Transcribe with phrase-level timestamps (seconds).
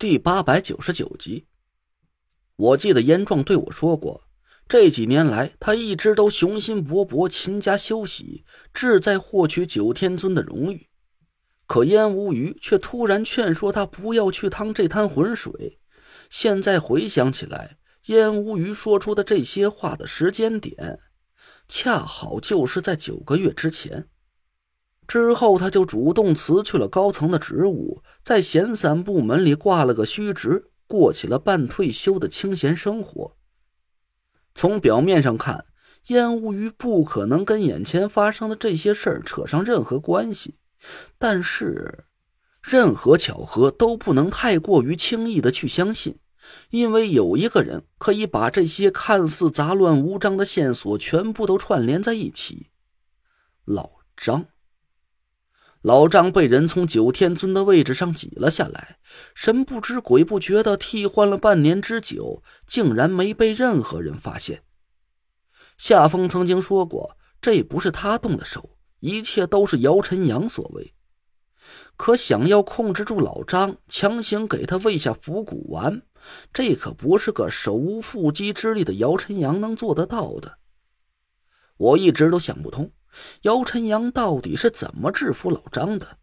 [0.00, 1.44] 第八百九十九集，
[2.56, 4.22] 我记得燕壮对我说过，
[4.66, 10.88] 这几年来他一直都雄心勃勃、勤加休息，志在获取九天尊的荣誉。
[11.66, 15.78] 可燕无虞却突然劝说他不要去趟这滩浑水。
[16.30, 17.76] 现在回想起来，
[18.06, 20.98] 燕无虞说出的这些话的时间点，
[21.68, 24.08] 恰好就是在九个月之前。
[25.10, 33.36] 之后，他就主动辞去了高层的职务，在闲散部门里挂了个虚职，过起了半退休的清闲生活。
[34.54, 35.64] 从表面上看，
[36.06, 40.54] 燕无鱼不可能跟眼前发生的这些事儿扯上任何关系，
[41.18, 42.04] 但是，
[42.62, 46.20] 任何巧合都不能太过于轻易的去相信，
[46.70, 52.68] 因为有一个人可以把这些看似杂乱无章的线索全部都串联在一起。
[53.64, 54.46] 老张。
[55.82, 58.98] 老张被人从九天尊的位置上挤了下来，
[59.34, 64.62] 神不知鬼不觉的替换了半年之久，竟然没被任何人发现。
[65.78, 70.92] 夏风曾经说过，这不是他动的手，一切都是姚晨阳所为。
[71.96, 76.02] 可想要控制住老张，强行给他喂下腐骨丸，
[76.52, 80.58] 这可不是个手无缚鸡之力的姚晨阳能做得到的。
[81.78, 82.92] 我一直都想不通。
[83.42, 86.18] 姚晨阳到底是怎么制服老张的？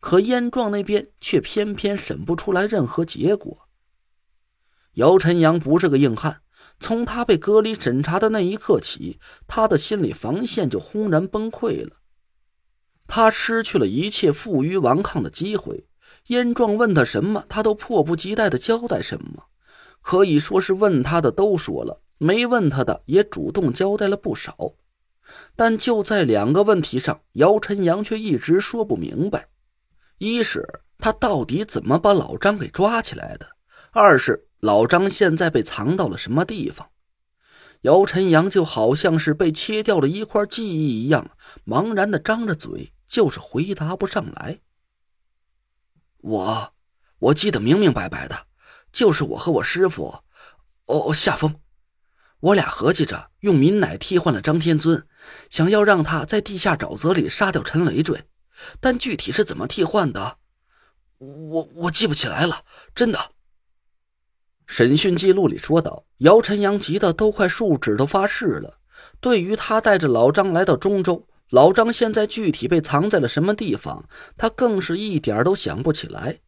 [0.00, 3.68] 可燕壮那边却偏偏审不出来任何结果。
[4.94, 6.40] 姚晨阳不是个硬汉，
[6.80, 11.96] 从他被隔离审查的那一刻起，他的心理防线就轰然崩溃了。
[13.06, 15.86] 他失去了一切负隅顽抗的机会。
[16.26, 19.44] 燕壮问他什么，他都迫不及待的交代什么。
[20.00, 24.56] 可以说是问他的都说了，没问他的也主动交代了不少。
[25.56, 29.48] 但就在两个问题上，姚晨阳却一直说不明白：
[30.18, 33.46] 一是他到底怎么把老张给抓起来的；
[33.92, 36.90] 二是老张现在被藏到了什么地方。
[37.82, 41.30] 姚晨阳就好像是被切掉了一块记忆一样，
[41.66, 44.60] 茫然的张着嘴，就是回答不上来。
[46.18, 46.74] 我，
[47.18, 48.46] 我记得明明白白的，
[48.92, 50.22] 就是我和我师傅，
[50.84, 51.58] 哦，夏风。
[52.40, 55.06] 我俩合计着用民奶替换了张天尊，
[55.50, 58.24] 想要让他在地下沼泽里杀掉陈累赘，
[58.80, 60.38] 但具体是怎么替换的，
[61.18, 62.64] 我我记不起来了，
[62.94, 63.32] 真的。
[64.66, 68.78] 审讯记录里说道，姚晨阳急得都快竖指头发誓了。
[69.20, 74.08] 对于他带着老张来到中州，老张现在具体被藏在了什么地方，
[74.38, 76.40] 他更是一点都想不起来。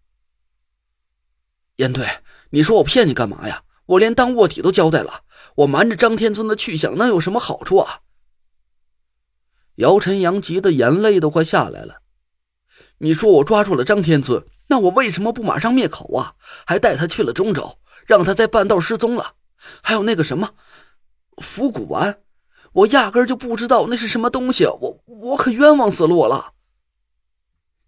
[1.76, 2.06] 燕队，
[2.50, 3.64] 你说我骗你干嘛呀？
[3.86, 5.24] 我连当卧底都交代了。
[5.56, 8.00] 我瞒着张天尊的去向，能有什么好处啊？
[9.76, 12.02] 姚晨阳急得眼泪都快下来了。
[12.98, 16.34] 你说我抓住了张天尊，那我为什么不马上灭口啊？
[16.66, 19.34] 还带他去了中州，让他在半道失踪了。
[19.82, 20.54] 还有那个什么
[21.38, 22.20] 伏骨丸，
[22.72, 26.52] 我压根就不知道那是什么东西，我我可冤枉死了我了。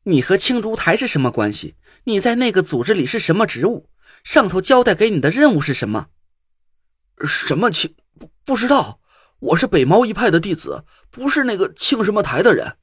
[0.05, 1.77] 你和青竹台是什么关系？
[2.05, 3.89] 你在那个组织里是什么职务？
[4.23, 6.09] 上头交代给你的任务是什么？
[7.27, 9.01] 什么庆不不知道，
[9.39, 12.77] 我是北毛一派的弟子，不是那个庆什么台的人。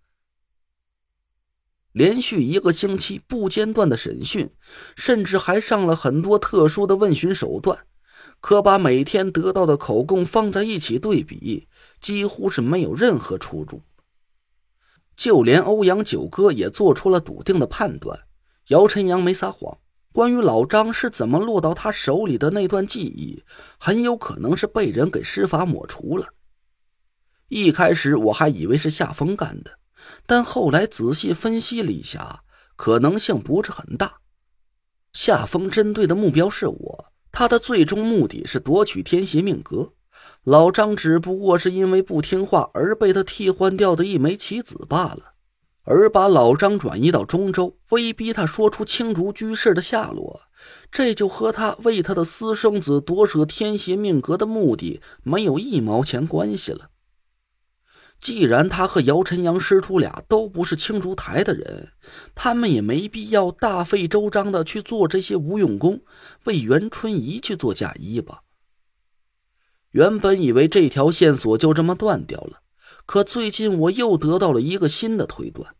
[1.92, 4.50] 连续一个星期不间断的审讯，
[4.96, 7.86] 甚至还上了很多特殊的问询手段，
[8.40, 11.68] 可把每天得到的口供放在一起对比，
[12.00, 13.84] 几乎是没有任何出入。
[15.18, 18.22] 就连欧阳九哥也做出了笃定的判断：
[18.68, 19.78] 姚晨阳没撒谎。
[20.14, 23.44] 关于老张是怎么落到他手里的那段记忆，
[23.78, 26.28] 很有可能是被人给施法抹除了。
[27.48, 29.72] 一开始我还以为是夏风干的，
[30.26, 32.44] 但后来仔细分析了一下，
[32.76, 34.14] 可能性不是很大。
[35.14, 39.94] 夏风针对的目标是我，他的最终目的是夺取天邪命格。
[40.44, 45.31] 老张只不过是因为不听话而被他替换掉的一枚棋子罢了。
[45.84, 50.42] 而把老张转移到中州，威逼他说出青竹居士的下落，
[50.92, 56.90] 这就和他为他的私生子夺舍天邪命格的目的没有一毛钱关系了。
[58.20, 61.92] 既然他和姚晨阳师徒俩都不是青竹台的人，
[62.36, 66.02] 他们也没必要大费周章的去做这些无用功，
[66.44, 68.44] 为袁春怡去做嫁衣吧。
[69.90, 72.62] 原本以为这条线索就这么断掉了。
[73.08, 75.76] 可最近我又得到了一个新的推断：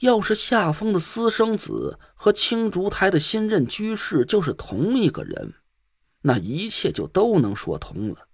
[0.00, 5.54] 要是夏风的私生子和青竹台的新任居士就是同一个人，
[6.22, 8.28] 那一切就都能说通了。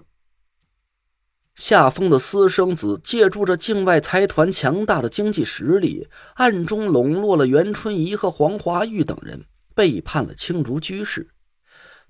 [1.54, 9.44] 夏风的私生子借助着境外财团强大的经济实力，暗中笼络了袁春怡和黄华玉等人，
[9.74, 11.28] 背叛了青竹居士。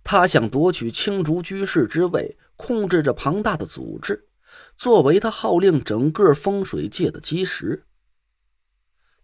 [0.04, 4.28] 他想夺取青竹居士之位，控制着庞大的组织，
[4.76, 7.84] 作为他号令整个风水界的基石。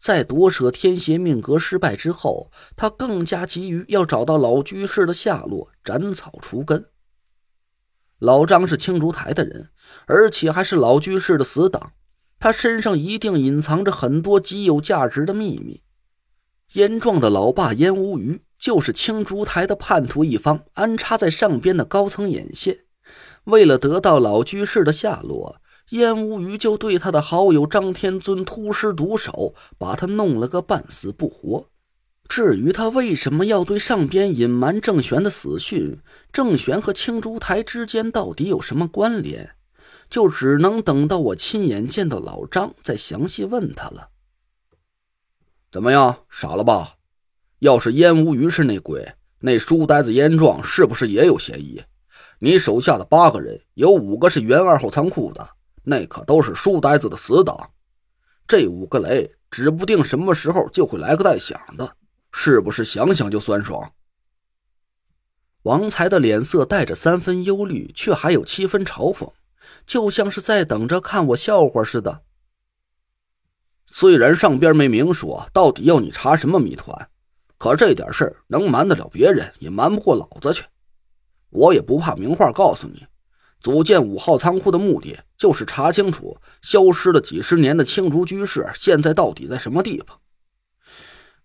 [0.01, 6.87] 在夺舍天邪命格失败之后，他更加急于要找到老居士的下落，斩草除根。
[8.19, 9.71] 老张是青竹台的人，
[10.07, 11.93] 而且还是老居士的死党，
[12.39, 15.83] 他身上一定隐藏着很多极有价值的秘密。
[16.75, 22.81] 燕壮的老爸燕无余就是青竹台的叛徒一方安插在上边的高层眼线，
[23.45, 25.61] 为了得到老居士的下落。
[25.91, 31.67] 燕无鱼就对他的好友张天尊突施毒手，把他弄了个半死不活。
[32.29, 35.99] 至于他为什么要对上边隐瞒郑玄的死讯，
[36.31, 39.57] 郑玄和青竹台之间到底有什么关联，
[40.11, 44.11] 就只能等到我亲眼见到老张再详细问他了。
[45.73, 46.97] 怎么样，傻了吧？
[47.61, 51.83] 要是燕无鱼是那鬼，那书呆子燕壮是不是也有嫌疑？
[52.41, 55.49] 你手下的八个人，有五个是原二号仓库的。
[55.91, 57.71] 那可都是书呆子的死党，
[58.47, 61.97] 这五个雷指不定什么时候就会来个带响的，
[62.31, 63.91] 是不是想想就酸爽？
[65.63, 69.33] 王才的脸色带着三分忧虑，却还有七分嘲讽，
[69.87, 72.21] 就像是在等着看我笑话似的。
[73.91, 77.09] 虽然上边没明说到底要你查什么谜团，
[77.57, 80.67] 可这点事儿能瞒得了别人，也瞒不过老子去。
[81.49, 83.07] 我也不怕明话告诉你。
[83.61, 90.19] 组建五号仓库的目的，就是查清楚消失了几十年的青竹居士现在到底在什么地方。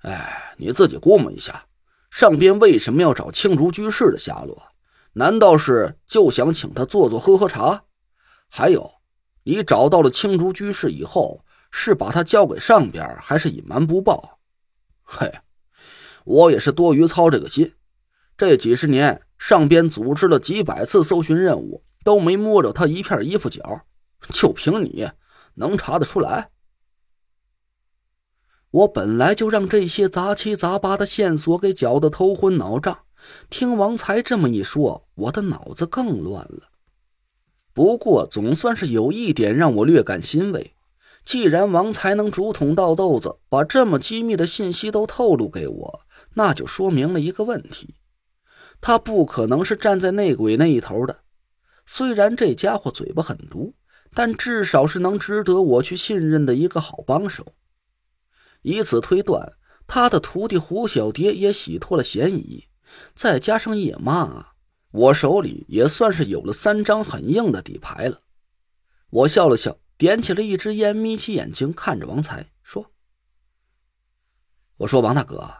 [0.03, 1.65] 哎，你自己估摸一下，
[2.11, 4.61] 上边为什么要找青竹居士的下落？
[5.13, 7.83] 难道是就想请他坐坐喝喝茶？
[8.49, 8.91] 还有，
[9.43, 14.39] 你找到了青竹居士以后，是把他交给上边，还是隐瞒不报？
[15.03, 15.31] 嘿，
[16.25, 17.73] 我也是多余操这个心。
[18.37, 21.83] 这几十年，上边组织了几百次搜寻任务。
[22.03, 23.81] 都没摸着他一片衣服角，
[24.29, 25.09] 就凭你
[25.55, 26.49] 能查得出来？
[28.71, 32.99] 我本来就让这些杂七杂八的线索给搅得头昏脑胀，
[33.49, 36.69] 听王才这么一说，我的脑子更乱了。
[37.71, 40.73] 不过总算是有一点让我略感欣慰，
[41.23, 46.01] 既然王才能竹筒倒豆子，把这么机密的信息都透露给我，
[46.33, 47.95] 那就说明了一个问题：
[48.81, 51.22] 他不可能是站在内鬼那一头的。
[51.85, 53.73] 虽然这家伙嘴巴很毒，
[54.13, 57.53] 但至少是能值得我去信任的一个好帮手。
[58.61, 59.53] 以此推断，
[59.85, 62.69] 他的徒弟胡小蝶也洗脱了嫌疑，
[63.15, 64.53] 再加上叶妈，
[64.91, 68.21] 我手里也算是有了三张很硬的底牌了。
[69.09, 72.91] 我笑了笑，点起了一支烟，眯起眼睛看着王才说
[74.77, 75.51] ：“我说王大哥，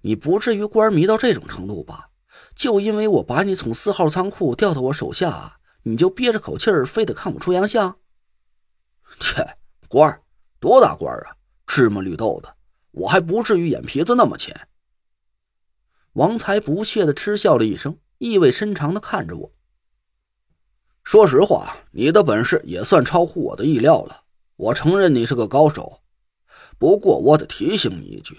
[0.00, 2.08] 你不至于官迷到这种程度吧？
[2.56, 5.56] 就因为我把你从四号仓库调到我手下。”
[5.88, 7.98] 你就憋着口气儿，非得看我出洋相？
[9.20, 9.56] 切，
[9.88, 10.22] 官儿
[10.60, 11.36] 多大官儿啊？
[11.66, 12.56] 芝麻绿豆的，
[12.90, 14.68] 我还不至于眼皮子那么浅。
[16.12, 19.50] 王才不屑的嗤笑了一声，意味深长的看着我。
[21.04, 24.24] 说实话，你的本事也算超乎我的意料了。
[24.56, 26.02] 我承认你是个高手，
[26.78, 28.36] 不过我得提醒你一句，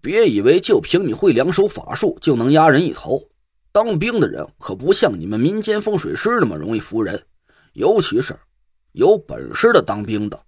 [0.00, 3.28] 别以为就凭你会两手法术就能压人一头。
[3.72, 7.22] 当兵的人可不像你们民间风水师那么容易服人，
[7.74, 8.36] 尤其是
[8.92, 10.42] 有本事的当兵的，